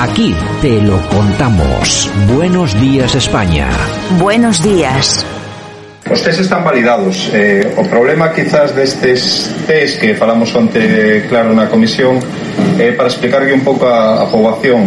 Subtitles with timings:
[0.00, 0.32] Aquí
[0.62, 2.08] te lo contamos.
[2.32, 3.68] Buenos días España.
[4.20, 5.26] Buenos días.
[6.08, 7.28] Os test están validados.
[7.34, 12.22] Eh, o problema quizás destes test que falamos onte claro na comisión
[12.78, 14.86] eh, para explicarlle un pouco a, a poboación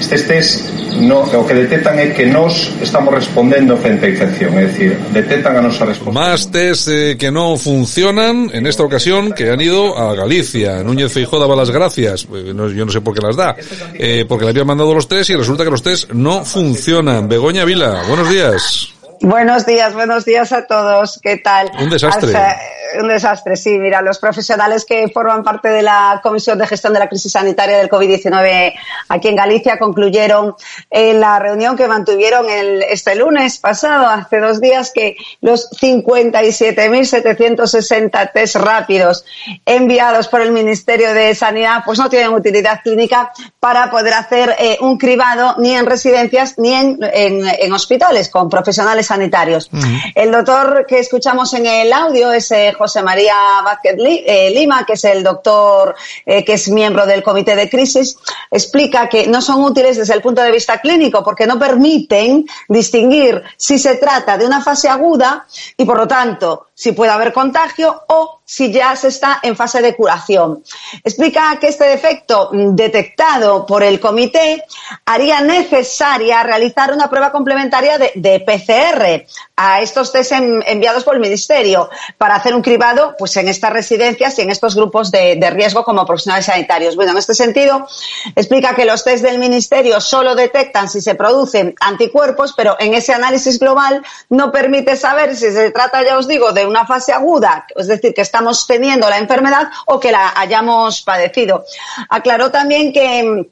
[0.00, 4.66] estes test no, o que detectan é que nós estamos respondendo frente a infección, é
[4.66, 6.14] dicir, detectan a nosa resposta.
[6.14, 10.82] Más test eh, que no funcionan en esta ocasión que han ido a Galicia.
[10.82, 13.54] Núñez Feijóo daba las gracias, no, yo no sé por qué las da,
[13.94, 17.28] eh, porque le habían mandado los test y resulta que los test no funcionan.
[17.28, 18.94] Begoña Vila, buenos días.
[19.20, 21.18] Buenos días, buenos días a todos.
[21.22, 21.70] ¿Qué tal?
[21.80, 22.28] Un desastre.
[22.28, 22.56] Hasta,
[23.00, 23.78] un desastre, sí.
[23.78, 27.78] Mira, los profesionales que forman parte de la Comisión de Gestión de la Crisis Sanitaria
[27.78, 28.74] del COVID-19
[29.08, 30.54] aquí en Galicia concluyeron
[30.90, 38.32] en la reunión que mantuvieron el, este lunes pasado, hace dos días, que los 57.760
[38.32, 39.24] test rápidos
[39.64, 44.78] enviados por el Ministerio de Sanidad pues no tienen utilidad clínica para poder hacer eh,
[44.80, 49.68] un cribado ni en residencias ni en, en, en hospitales con profesionales sanitarios.
[49.72, 50.12] Uh -huh.
[50.14, 53.34] El doctor que escuchamos en el audio es eh, José María
[53.64, 58.16] Vázquez eh, Lima, que es el doctor eh, que es miembro del Comité de Crisis,
[58.50, 63.42] explica que no son útiles desde el punto de vista clínico porque no permiten distinguir
[63.56, 68.04] si se trata de una fase aguda y, por lo tanto, si puede haber contagio
[68.08, 70.64] o si ya se está en fase de curación.
[71.04, 74.64] Explica que este defecto detectado por el comité
[75.04, 81.20] haría necesaria realizar una prueba complementaria de, PCR a estos test en, enviados por el
[81.20, 85.50] Ministerio para hacer un cribado pues, en estas residencias y en estos grupos de, de
[85.50, 86.96] riesgo como profesionales sanitarios.
[86.96, 87.86] Bueno, en este sentido,
[88.34, 93.12] explica que los test del Ministerio solo detectan si se producen anticuerpos, pero en ese
[93.12, 97.66] análisis global no permite saber si se trata, ya os digo, de una fase aguda,
[97.76, 101.64] es decir, que estamos teniendo la enfermedad o que la hayamos padecido.
[102.08, 103.50] Aclaró también que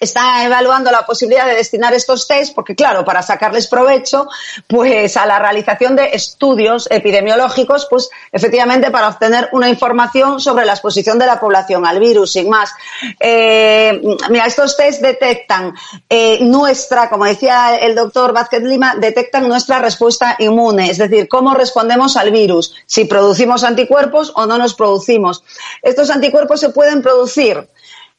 [0.00, 4.28] está evaluando la posibilidad de destinar estos test, porque claro, para sacarles provecho,
[4.66, 10.72] pues a la realización de estudios epidemiológicos, pues efectivamente para obtener una información sobre la
[10.72, 12.72] exposición de la población al virus, sin más.
[13.18, 15.74] Eh, mira, estos test detectan
[16.08, 21.54] eh, nuestra, como decía el doctor Vázquez Lima, detectan nuestra respuesta inmune, es decir, cómo
[21.54, 25.42] respondemos al virus, si producimos anticuerpos o no nos producimos.
[25.82, 27.68] Estos anticuerpos se pueden producir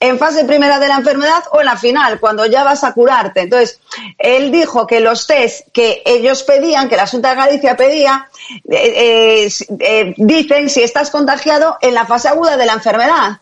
[0.00, 3.42] en fase primera de la enfermedad o en la final, cuando ya vas a curarte.
[3.42, 3.80] Entonces,
[4.16, 8.28] él dijo que los test que ellos pedían, que la Junta de Galicia pedía,
[8.70, 13.40] eh, eh, eh, dicen si estás contagiado en la fase aguda de la enfermedad.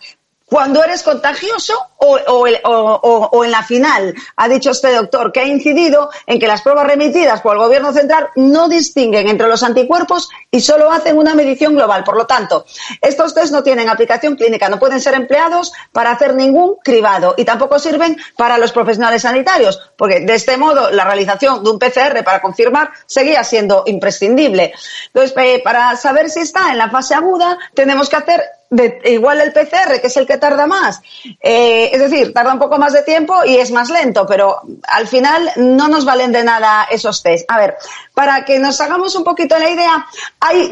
[0.48, 5.40] Cuando eres contagioso o, o, o, o, en la final, ha dicho este doctor, que
[5.40, 9.62] ha incidido en que las pruebas remitidas por el Gobierno central no distinguen entre los
[9.62, 12.02] anticuerpos y solo hacen una medición global.
[12.02, 12.64] Por lo tanto,
[13.02, 17.44] estos test no tienen aplicación clínica, no pueden ser empleados para hacer ningún cribado y
[17.44, 22.24] tampoco sirven para los profesionales sanitarios, porque de este modo la realización de un PCR
[22.24, 24.72] para confirmar seguía siendo imprescindible.
[25.08, 28.57] Entonces, eh, para saber si está en la fase aguda, tenemos que hacer
[29.04, 31.00] igual el PCR, que es el que tarda más.
[31.40, 35.06] Eh, es decir, tarda un poco más de tiempo y es más lento, pero al
[35.06, 37.50] final no nos valen de nada esos test.
[37.50, 37.76] A ver,
[38.14, 40.06] para que nos hagamos un poquito la idea,
[40.40, 40.70] hay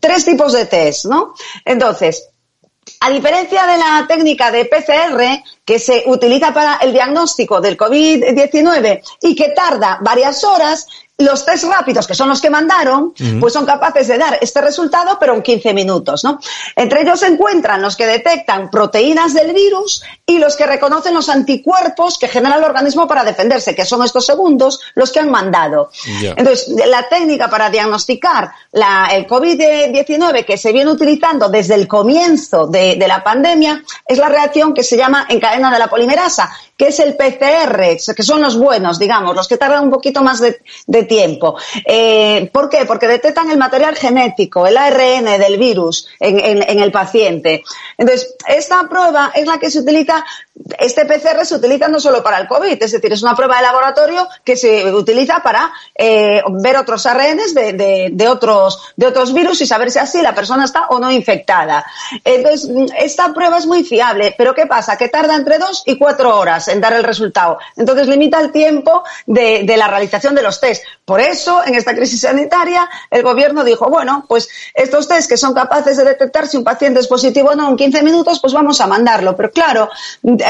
[0.00, 1.34] tres tipos de test, ¿no?
[1.64, 2.28] Entonces,
[3.00, 9.02] a diferencia de la técnica de PCR, que se utiliza para el diagnóstico del COVID-19
[9.22, 10.86] y que tarda varias horas,
[11.18, 13.40] los test rápidos, que son los que mandaron, uh -huh.
[13.40, 16.38] pues son capaces de dar este resultado, pero en 15 minutos, ¿no?
[16.74, 21.30] Entre ellos se encuentran los que detectan proteínas del virus y los que reconocen los
[21.30, 25.90] anticuerpos que genera el organismo para defenderse, que son estos segundos los que han mandado.
[26.20, 26.34] Yeah.
[26.36, 32.66] Entonces, la técnica para diagnosticar la, el COVID-19 que se viene utilizando desde el comienzo
[32.66, 36.50] de, de la pandemia es la reacción que se llama en cadena de la polimerasa,
[36.76, 40.40] que es el PCR, que son los buenos, digamos, los que tardan un poquito más
[40.40, 41.56] de, de tiempo.
[41.84, 42.84] Eh, ¿Por qué?
[42.84, 47.62] Porque detectan el material genético, el ARN del virus en, en, en, el paciente.
[47.96, 50.24] Entonces, esta prueba es la que se utiliza,
[50.78, 53.62] este PCR se utiliza no solo para el COVID, es decir, es una prueba de
[53.62, 59.60] laboratorio que se utiliza para eh, ver otros ARNs de, de, otros, de otros virus
[59.60, 61.84] y saber si así la persona está o no infectada.
[62.24, 64.96] Entonces, esta prueba es muy fiable, pero ¿qué pasa?
[64.96, 67.58] Que tarda entre dos y cuatro horas en dar el resultado.
[67.76, 70.84] Entonces limita el tiempo de, de, la realización de los test.
[71.04, 75.52] Por eso, en esta crisis sanitaria, el gobierno dijo, bueno, pues estos test que son
[75.52, 78.80] capaces de detectar si un paciente es positivo o no en 15 minutos, pues vamos
[78.80, 79.36] a mandarlo.
[79.36, 79.90] Pero claro,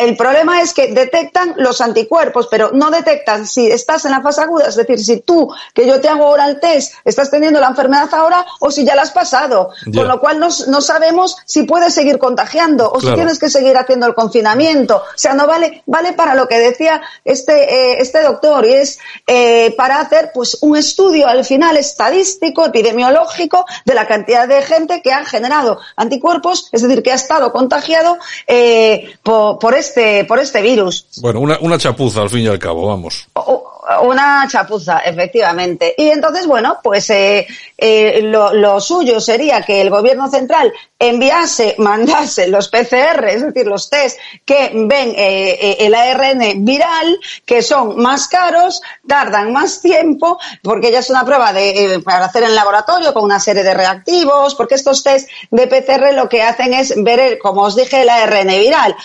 [0.00, 4.42] el problema es que detectan los anticuerpos, pero no detectan si estás en la fase
[4.42, 7.68] aguda, es decir, si tú, que yo te hago ahora el test, estás teniendo la
[7.68, 9.70] enfermedad ahora o si ya la has pasado.
[9.86, 10.00] Ya.
[10.00, 13.08] Con lo cual no, no sabemos si puedes seguir contagiando o Claro.
[13.08, 14.96] si tienes que seguir haciendo el confinamiento.
[14.96, 18.98] O sea, no vale, vale para lo que decía este, eh, este doctor y es
[19.26, 25.02] eh, para hacer pues un estudio al final estadístico, epidemiológico de la cantidad de gente
[25.02, 30.38] que ha generado anticuerpos, es decir, que ha estado contagiado eh, por, por este, por
[30.38, 31.06] este virus.
[31.20, 33.26] Bueno, una, una chapuza al fin y al cabo, vamos.
[33.34, 33.64] O-
[34.02, 35.94] Una chapuza, efectivamente.
[35.96, 37.46] Y entonces, bueno, pues eh,
[37.78, 43.66] eh, lo, lo suyo sería que el gobierno central enviase, mandase los PCR, es decir,
[43.66, 49.80] los test que ven eh, eh, el ARN viral, que son más caros, tardan más
[49.80, 53.62] tiempo, porque ya es una prueba de, eh, para hacer en laboratorio con una serie
[53.62, 58.02] de reactivos, porque estos test de PCR lo que hacen es ver, como os dije,
[58.02, 58.96] el ARN viral,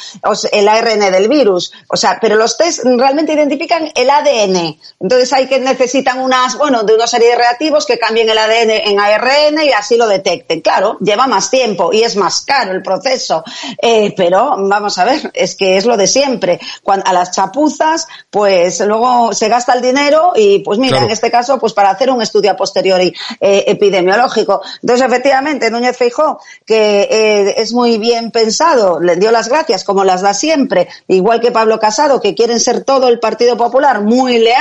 [0.51, 1.71] el ARN del virus.
[1.87, 4.70] O sea, pero los test realmente identifican el ADN.
[4.99, 8.69] Entonces hay que necesitan unas, bueno, de una serie de reactivos que cambien el ADN
[8.71, 10.61] en ARN y así lo detecten.
[10.61, 13.43] Claro, lleva más tiempo y es más caro el proceso.
[13.81, 16.59] Eh, pero vamos a ver, es que es lo de siempre.
[16.83, 21.05] Cuando, a las chapuzas, pues luego se gasta el dinero y pues mira, Claro.
[21.05, 24.61] en este caso, pues para hacer un estudio a posteriori eh, epidemiológico.
[24.81, 30.03] Entonces, efectivamente, Núñez Feijó, que eh, es muy bien pensado, le dio las gracias como
[30.03, 34.37] las da siempre, igual que Pablo Casado, que quieren ser todo el Partido Popular muy
[34.39, 34.60] leal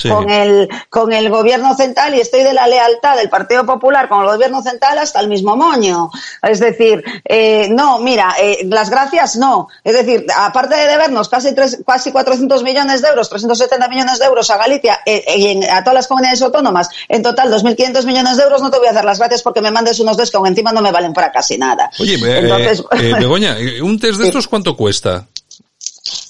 [0.00, 0.08] Sí.
[0.08, 4.20] con el con el gobierno central y estoy de la lealtad del Partido Popular con
[4.22, 6.10] el gobierno central hasta el mismo moño.
[6.42, 9.68] Es decir, eh, no, mira, eh, las gracias no.
[9.84, 14.24] Es decir, aparte de debernos casi tres, casi 400 millones de euros, 370 millones de
[14.26, 18.36] euros a Galicia eh, y en- a todas las comunidades autónomas, en total 2.500 millones
[18.36, 20.36] de euros, no te voy a dar las gracias porque me mandes unos dos que
[20.36, 21.90] aún encima no me valen para casi nada.
[21.98, 25.26] Oye, eh, Entonces, eh, Begoña, eh, ¿un test de estos cuánto cuesta?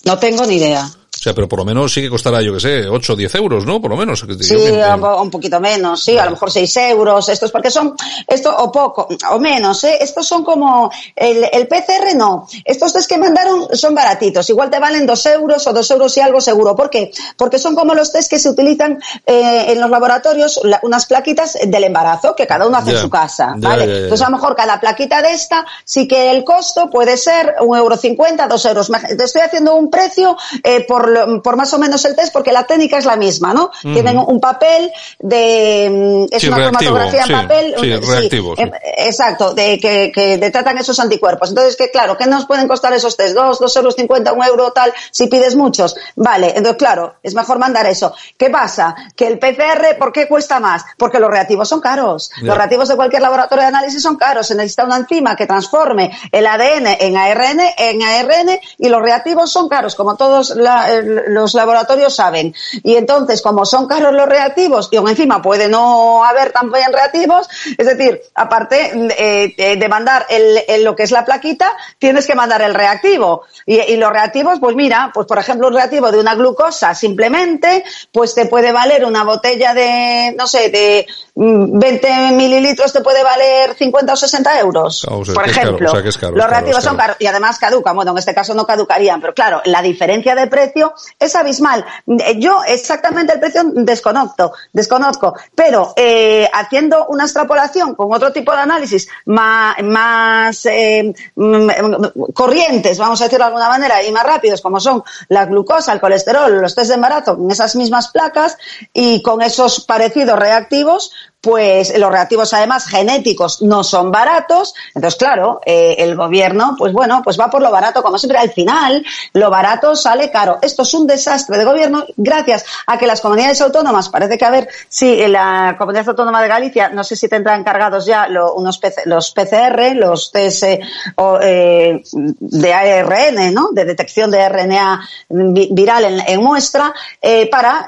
[0.05, 0.89] no tengo ni idea.
[1.27, 3.67] Sea, pero por lo menos sí que costará, yo que sé, 8 o 10 euros,
[3.67, 3.81] ¿no?
[3.81, 4.21] Por lo menos.
[4.21, 7.69] Sí, Yo un, po- un poquito menos, sí, a lo mejor 6 euros, estos porque
[7.69, 7.97] son,
[8.29, 9.99] esto o poco, o menos, ¿eh?
[10.01, 14.79] Estos son como, el, el PCR no, estos test que mandaron son baratitos, igual te
[14.79, 17.11] valen 2 euros o 2 euros y algo seguro, ¿por qué?
[17.37, 21.59] Porque son como los test que se utilizan eh, en los laboratorios, la- unas plaquitas
[21.61, 23.87] del embarazo, que cada uno hace en su casa, ¿vale?
[23.87, 27.57] ya, Entonces a lo mejor cada plaquita de esta, sí que el costo puede ser
[27.63, 28.91] un euro cincuenta, dos euros.
[28.91, 32.33] Me- Te estoy haciendo un precio eh, por, lo- por más o menos el test,
[32.33, 33.71] porque la técnica es la misma, ¿no?
[33.83, 37.75] Tienen un papel de, mm, es Sí, una reactivo, cromatografía en sí, papel.
[37.81, 41.49] sí, reactivo, eh, exacto, de que, que detectan esos anticuerpos.
[41.51, 43.35] Entonces, que claro, ¿qué nos pueden costar esos test?
[43.35, 45.97] Dos, dos euros cincuenta, un euro tal, si pides muchos.
[46.17, 48.15] Vale, entonces claro, es mejor mandar eso.
[48.37, 48.95] ¿Qué pasa?
[49.17, 50.85] Que el PCR, ¿por qué cuesta más?
[50.99, 52.31] Porque los reactivos son caros.
[52.43, 54.47] Los reactivos de cualquier laboratorio de análisis son caros.
[54.47, 59.51] Se necesita una enzima que transforme el ADN en ARN, en ARN y los reactivos
[59.51, 62.55] son caros, como todos la- los laboratorios saben.
[62.83, 67.49] Y entonces, como son caros los reactivos y aún encima puede no haber también reactivos,
[67.79, 72.27] es decir, aparte eh, eh, de mandar el, el- lo que es la plaquita, tienes
[72.27, 73.43] que mandar el reactivo.
[73.65, 77.83] Y, y los reactivos, pues mira, pues por ejemplo, un reactivo de una glucosa simplemente,
[78.13, 83.23] pues te puede valer una botella de, no sé, de mm, 20 mililitros te puede
[83.23, 85.07] valer 50 o 60 euros.
[85.11, 87.07] Ah, o sea, por caro, ejemplo, o sea, caro, los caro, reactivos son caro.
[87.09, 87.97] caros y además caducan.
[87.97, 90.86] Bueno, en este caso no caducarían, pero claro, la diferencia de precio
[91.19, 91.85] es abismal.
[92.07, 98.53] Eh, Yo exactamente el precio desconozco, desconozco, pero eh, haciendo una extrapolación con otro tipo
[98.53, 104.25] de análisis más, más eh, mm, corrientes, vamos a decirlo de alguna manera, y más
[104.25, 108.57] rápidos, como son la glucosa, el colesterol, los test de embarazo, con esas mismas placas
[108.93, 111.13] y con esos parecidos reactivos,
[111.47, 117.21] pues los reactivos además genéticos no son baratos, entonces claro, eh, el gobierno, pues bueno,
[117.23, 120.59] pues va por lo barato, como siempre, al final lo barato sale caro.
[120.61, 124.51] Esto es un desastre de gobierno gracias a que las comunidades autónomas, parece que a
[124.51, 128.27] ver, sí, la Comunidad Autónoma de Galicia, no sé si tendrán encargados ya
[128.57, 132.03] unos PC los PCR, los test eh,
[132.41, 133.69] de ARN, ¿no?
[133.73, 137.87] De detección de RNA vi- viral en, muestra, eh, para,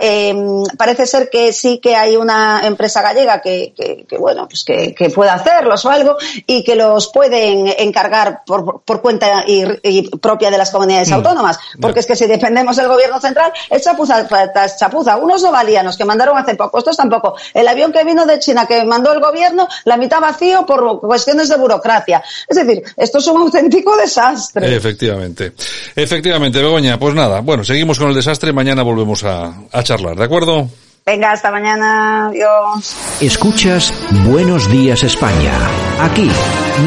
[0.76, 4.94] parece ser que sí que hay una empresa gallega que, que, que, bueno, pues que,
[4.94, 10.08] que pueda hacerlos o algo y que los pueden encargar por, por cuenta y, y
[10.18, 11.58] propia de las comunidades autónomas.
[11.80, 15.16] Porque es que si dependemos del gobierno central, es chapuza tras chapuza.
[15.16, 17.36] Unos no valían, los que mandaron hace poco, estos tampoco.
[17.54, 21.48] El avión que vino de China, que mandó el gobierno, la mitad vacío por cuestiones
[21.48, 22.22] de burocracia.
[22.46, 24.74] Es decir, esto es un auténtico desastre.
[24.74, 25.52] Efectivamente.
[25.94, 27.40] Efectivamente, Begoña, pues nada.
[27.40, 28.52] Bueno, seguimos con el desastre.
[28.52, 30.68] Mañana volvemos a, a charlar, ¿de acuerdo?
[31.04, 32.26] Venga, hasta mañana.
[32.28, 32.96] Adiós.
[33.20, 33.92] Escuchas
[34.26, 35.52] Buenos Días España.
[36.00, 36.30] Aquí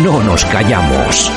[0.04, 1.32] no nos callamos.